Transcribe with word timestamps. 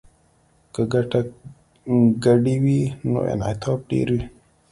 که 0.73 0.81
ګټې 0.93 1.21
ګډې 2.25 2.55
وي 2.63 2.81
نو 3.11 3.19
انعطاف 3.31 3.79
ډیر 3.91 4.07
وي 4.15 4.23